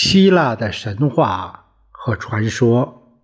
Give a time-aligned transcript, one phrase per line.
[0.00, 3.20] 希腊的神话和传说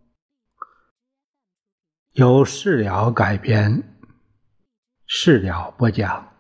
[2.15, 3.97] 由事了改编，
[5.07, 6.34] 事了播讲。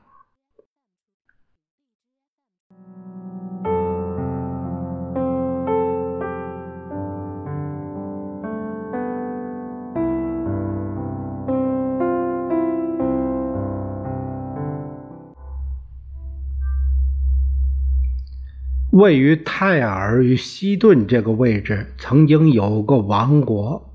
[18.94, 23.92] 位于泰尔与西顿这个位置，曾经有个王国，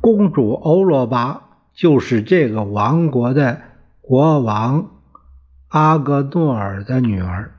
[0.00, 3.60] 公主欧罗巴就是这个王国的
[4.00, 4.90] 国王
[5.68, 7.52] 阿格诺尔的女儿。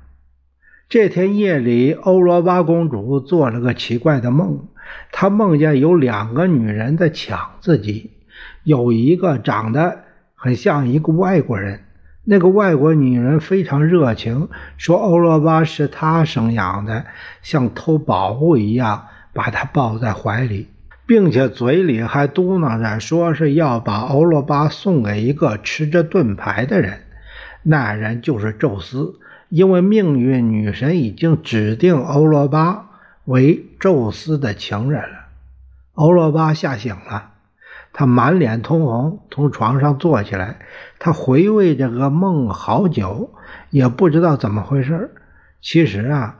[0.89, 4.67] 这天夜里，欧罗巴公主做了个奇怪的梦，
[5.13, 8.11] 她梦见有两个女人在抢自己，
[8.65, 9.99] 有一个长得
[10.33, 11.85] 很像一个外国人。
[12.27, 17.05] 那个外国女人非常热情，说欧罗巴是她生养的，
[17.43, 20.67] 像偷宝物一样把她抱在怀里，
[21.05, 27.01] 并且嘴里还嘟囔着说是要把欧罗巴送给一个吃着盾牌的人，
[27.61, 32.89] 那人就是宙斯，因为命运女神已经指定欧罗巴
[33.25, 35.27] 为宙斯的情人了。
[35.93, 37.34] 欧罗巴吓醒了。
[37.97, 40.59] 他满脸通红，从床上坐起来。
[40.99, 43.31] 他回味这个梦好久，
[43.69, 45.11] 也不知道怎么回事。
[45.61, 46.35] 其实啊，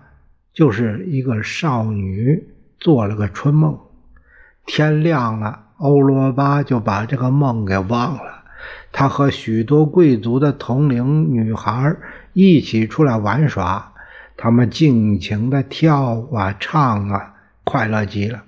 [0.53, 2.45] 就是一个少女
[2.78, 3.80] 做了个春梦。
[4.66, 8.44] 天亮了，欧罗巴就把这个梦给忘了。
[8.92, 11.95] 他和许多贵族的同龄女孩
[12.34, 13.94] 一起出来玩耍，
[14.36, 18.44] 他们尽情的跳啊唱啊，快乐极了。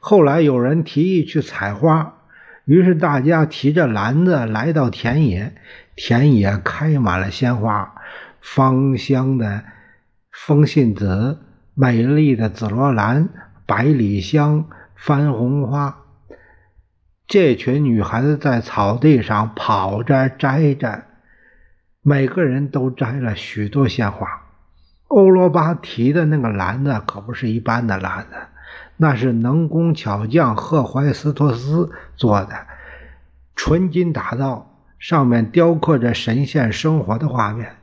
[0.00, 2.14] 后来有人提议去采花。
[2.68, 5.54] 于是大家提着篮子来到田野，
[5.96, 7.94] 田野开满了鲜花，
[8.42, 9.64] 芳香的
[10.30, 11.38] 风信子、
[11.72, 13.30] 美丽的紫罗兰、
[13.64, 15.96] 百里香、番红花。
[17.26, 21.04] 这群女孩子在草地上跑着摘着，
[22.02, 24.26] 每个人都摘了许多鲜花。
[25.06, 28.36] 欧罗巴提的那个篮子可不是一般的篮子。
[28.96, 32.66] 那是能工巧匠赫淮斯托斯做的，
[33.54, 37.76] 纯金打造，上面雕刻着神仙生活的画面。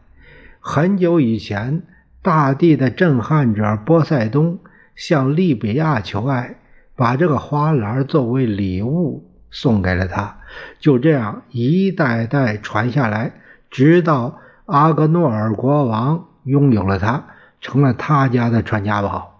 [0.60, 1.84] 很久以前，
[2.22, 4.60] 大地的震撼者波塞冬
[4.96, 6.56] 向利比亚求爱，
[6.96, 10.38] 把这个花篮作为礼物送给了他。
[10.80, 13.34] 就这样一代代传下来，
[13.70, 17.24] 直到阿格诺尔国王拥有了它，
[17.62, 19.35] 成了他家的传家宝。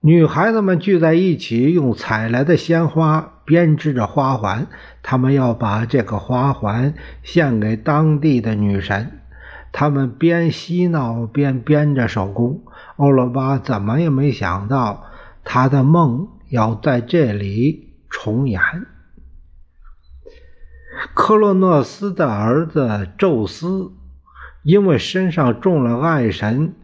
[0.00, 4.68] 女孩子们聚在一起，用采来的鲜花编织着花环。
[5.02, 6.94] 她们要把这个花环
[7.24, 9.20] 献给当地的女神。
[9.72, 12.62] 她们边嬉闹边编着手工。
[12.94, 15.04] 欧罗巴怎么也没想到，
[15.42, 18.60] 他的梦要在这里重演。
[21.12, 23.90] 克洛诺斯的儿子宙斯，
[24.62, 26.74] 因为身上中了爱神。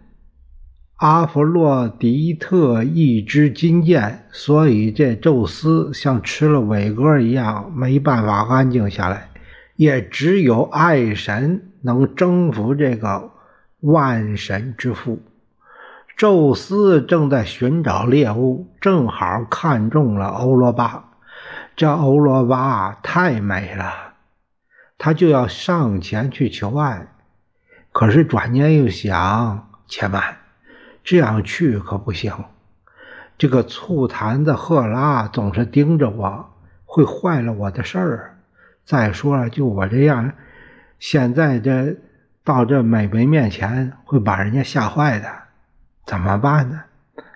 [0.97, 9.29] 阿弗洛狄特一支金箭，所以这宙斯像吃了伟哥一样，没办法安静下来。
[9.77, 13.33] 也只有爱神能征服这个
[13.81, 15.21] 万神之父。
[16.17, 21.11] 宙斯正在寻找猎物，正好看中了欧罗巴。
[21.75, 23.93] 这欧罗巴太美了，
[24.97, 27.09] 他就要上前去求爱。
[27.91, 30.37] 可是转念又想，且慢。
[31.05, 32.33] 这样去可不行，
[33.37, 36.47] 这个醋坛子赫拉总是盯着我，
[36.87, 38.39] 会坏了我的事儿。
[38.87, 40.33] 再说了，就我这样，
[40.99, 41.97] 现在这
[42.43, 45.29] 到这美眉面前，会把人家吓坏的。
[46.07, 46.81] 怎么办呢？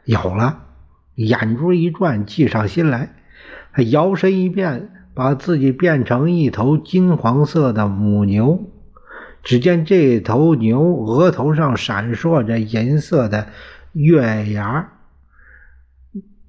[0.05, 0.61] 有了，
[1.17, 3.11] 眼珠一转，计上心来。
[3.75, 8.65] 他摇身一变，把自己变成一头金黄色的母牛。
[9.43, 13.49] 只见这头牛额头上闪烁着银色的
[13.93, 14.89] 月牙，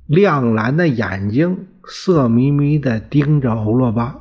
[0.05, 4.17] 亮蓝的眼睛色眯眯地盯着欧罗巴。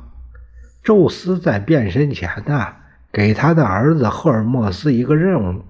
[0.81, 2.67] 宙斯在变身前呢，
[3.11, 5.63] 给他的儿子赫尔墨斯一个任务，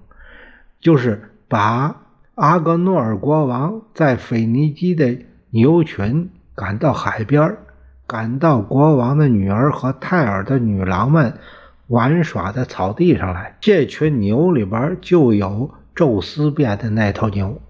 [0.80, 1.96] 就是把
[2.36, 5.18] 阿格诺尔国王在腓尼基的
[5.50, 7.56] 牛群赶到海边，
[8.06, 11.34] 赶到国王的女儿和泰尔的女郎们。
[11.90, 17.60] 玩耍的草地上来，这群牛里边就有宙斯变的那头牛。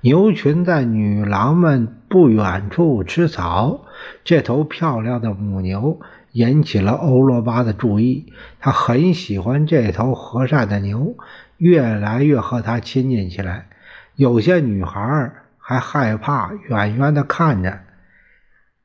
[0.00, 3.80] 牛群在女郎们不远处吃草。
[4.22, 6.00] 这头漂亮的母牛
[6.30, 8.32] 引起了欧罗巴的注意。
[8.60, 11.16] 他很喜欢这头和善的牛，
[11.56, 13.66] 越来越和它亲近起来。
[14.14, 17.80] 有些女孩还害怕，远远的看着。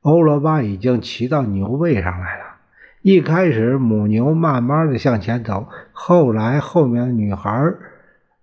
[0.01, 2.42] 欧罗巴已经骑到牛背上来了。
[3.03, 7.51] 一开始，母牛慢慢的向前走，后来后面的女孩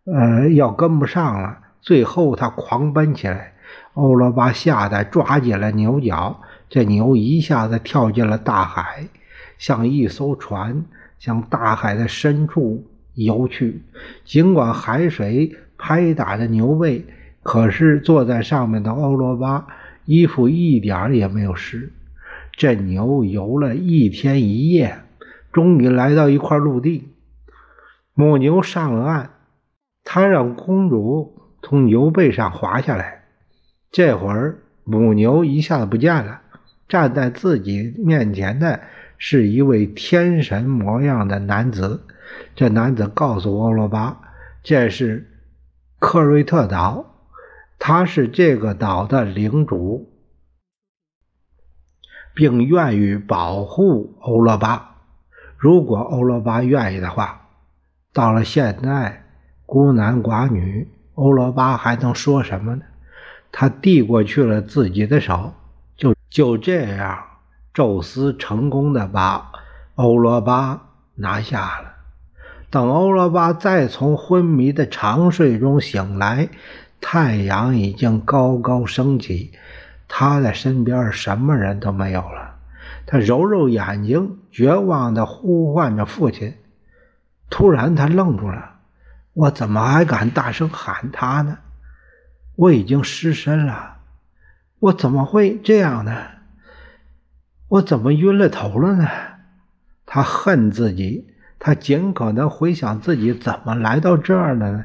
[0.04, 1.60] 呃，要跟不上了。
[1.80, 3.54] 最后，它狂奔起来。
[3.94, 9.06] 欧罗巴吓得抓紧了牛角，这牛一下子跳进了大海，
[9.56, 10.84] 像一艘船
[11.18, 12.84] 向大海的深处
[13.14, 13.80] 游去。
[14.26, 17.06] 尽管海水拍打着牛背，
[17.42, 19.66] 可是坐在上面的欧罗巴
[20.04, 21.90] 衣服一点也没有湿。
[22.60, 24.98] 这牛游了一天一夜，
[25.50, 27.08] 终于来到一块陆地。
[28.12, 29.30] 母牛上了岸，
[30.04, 33.24] 他让公主从牛背上滑下来。
[33.90, 36.42] 这会儿，母牛一下子不见了。
[36.86, 38.80] 站在自己面前的
[39.16, 42.02] 是一位天神模样的男子。
[42.54, 44.20] 这男子告诉欧罗巴，
[44.62, 45.30] 这是
[45.98, 47.24] 克瑞特岛，
[47.78, 50.09] 他是这个岛的领主，
[52.40, 54.96] 并愿意保护欧罗巴。
[55.58, 57.48] 如果欧罗巴愿意的话，
[58.14, 59.24] 到了现在，
[59.66, 62.82] 孤男寡女，欧罗巴还能说什么呢？
[63.52, 65.52] 他递过去了自己的手，
[65.98, 67.22] 就就这样，
[67.74, 69.52] 宙斯成功的把
[69.96, 70.80] 欧罗巴
[71.16, 71.92] 拿下了。
[72.70, 76.48] 等欧罗巴再从昏迷的长睡中醒来，
[77.02, 79.52] 太阳已经高高升起，
[80.12, 82.56] 他的身边什么人都没有了。
[83.06, 86.54] 他揉揉眼睛，绝望的呼唤着父亲。
[87.48, 88.80] 突然，他愣住了
[89.32, 91.58] ：“我怎么还敢大声喊他呢？”
[92.56, 93.98] 我已经失身了，
[94.80, 96.14] 我怎么会这样呢？
[97.68, 99.08] 我怎么晕了头了呢？
[100.04, 101.28] 他恨自己，
[101.58, 104.84] 他尽可能回想自己怎么来到这儿的呢？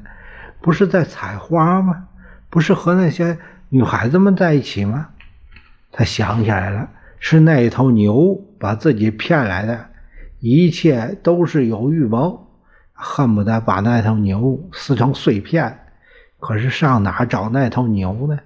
[0.62, 2.08] 不是在采花吗？
[2.50, 3.38] 不是和那些
[3.70, 5.10] 女孩子们在一起吗？
[5.98, 6.90] 他想起来了，
[7.20, 9.92] 是那头牛把自己骗来的，
[10.40, 12.60] 一切都是有预谋，
[12.92, 15.86] 恨不得把那头牛撕成碎片。
[16.38, 18.38] 可是上哪找那头牛呢？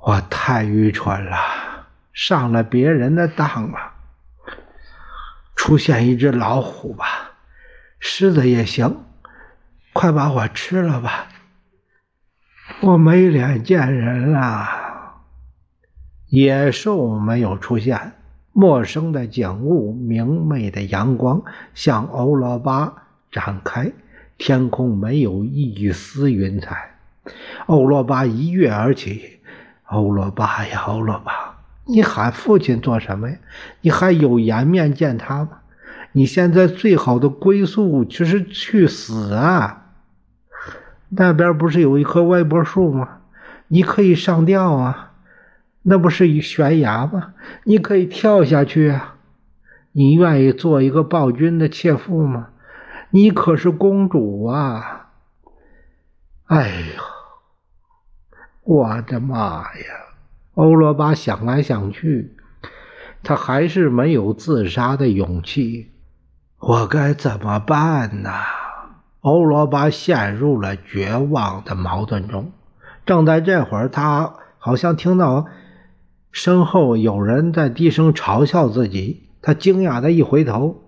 [0.00, 1.36] 我太愚蠢了，
[2.14, 3.78] 上了别人的当了。
[5.54, 7.04] 出现一只老虎吧，
[8.00, 9.04] 狮子也行，
[9.92, 11.28] 快把我吃了吧！
[12.80, 14.77] 我没脸见人了。
[16.28, 18.12] 野兽没有出现，
[18.52, 21.42] 陌生的景物，明媚的阳光
[21.74, 22.92] 向欧罗巴
[23.30, 23.92] 展开。
[24.36, 26.94] 天空没有一丝云彩，
[27.66, 29.40] 欧罗巴一跃而起。
[29.86, 33.36] 欧罗巴呀，欧罗巴，你喊父亲做什么呀？
[33.80, 35.48] 你还有颜面见他吗？
[36.12, 39.86] 你现在最好的归宿就是去死啊！
[41.08, 43.20] 那边不是有一棵歪脖树吗？
[43.68, 45.07] 你可以上吊啊！
[45.82, 47.34] 那不是一悬崖吗？
[47.64, 49.16] 你可以跳下去啊！
[49.92, 52.48] 你愿意做一个暴君的妾妇吗？
[53.10, 55.10] 你可是公主啊！
[56.46, 57.02] 哎呦，
[58.64, 59.84] 我的妈呀！
[60.54, 62.36] 欧罗巴想来想去，
[63.22, 65.92] 他还是没有自杀的勇气。
[66.58, 68.30] 我该怎么办呢？
[69.20, 72.52] 欧罗巴陷入了绝望的矛盾中。
[73.06, 75.46] 正在这会儿，他好像听到
[76.30, 79.28] 身后有人在低声嘲笑自己。
[79.40, 80.82] 他惊讶的一回头。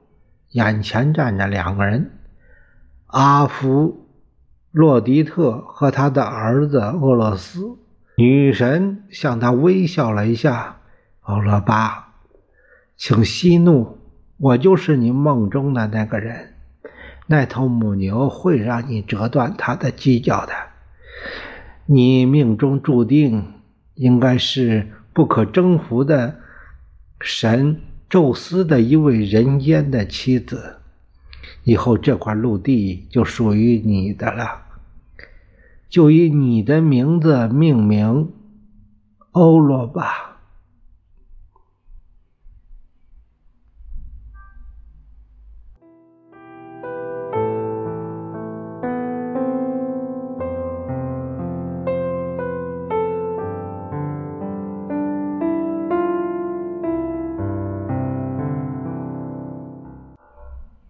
[0.50, 2.10] 眼前站着两个人，
[3.06, 4.08] 阿弗
[4.72, 7.78] 洛狄特和他的儿子俄洛斯。
[8.16, 10.78] 女神向他微笑了一下
[11.22, 12.14] ：“欧罗巴，
[12.96, 13.98] 请息怒，
[14.38, 16.54] 我就是你梦中的那个人。
[17.28, 20.52] 那头母牛会让你折断它的犄角的。
[21.86, 23.54] 你命中注定
[23.94, 26.40] 应该是不可征服的
[27.20, 30.78] 神。”宙斯的一位人间的妻子，
[31.62, 34.62] 以后这块陆地就属于你的了，
[35.88, 38.32] 就以你的名字命名，
[39.30, 40.29] 欧罗巴。